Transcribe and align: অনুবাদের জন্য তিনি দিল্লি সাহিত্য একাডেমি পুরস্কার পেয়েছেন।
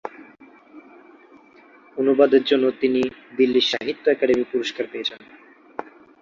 অনুবাদের 1.97 2.43
জন্য 2.43 2.65
তিনি 2.81 3.01
দিল্লি 3.37 3.61
সাহিত্য 3.71 4.05
একাডেমি 4.09 4.45
পুরস্কার 4.51 4.85
পেয়েছেন। 4.91 5.19